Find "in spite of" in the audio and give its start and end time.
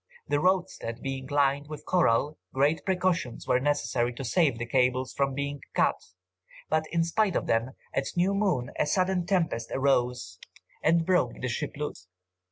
6.91-7.45